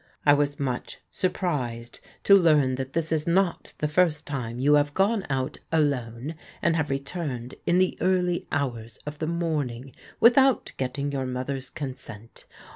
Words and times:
I 0.25 0.33
was 0.33 0.59
much 0.59 0.97
surprised 1.11 1.99
to 2.23 2.33
learn 2.33 2.73
that 2.73 2.93
this 2.93 3.11
is 3.11 3.27
not 3.27 3.73
the 3.77 3.87
first 3.87 4.25
time 4.25 4.57
you 4.57 4.73
have 4.73 4.95
gone 4.95 5.27
out 5.29 5.57
alone, 5.71 6.33
and 6.59 6.75
have 6.75 6.89
returned 6.89 7.53
in 7.67 7.77
the 7.77 7.95
early 8.01 8.47
hours 8.51 8.97
of 9.05 9.19
the 9.19 9.27
morn 9.27 9.69
ing 9.69 9.95
without 10.19 10.71
getting 10.77 11.11
your 11.11 11.27
mother's 11.27 11.69
consent. 11.69 12.45